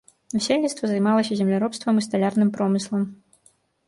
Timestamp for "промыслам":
2.57-3.05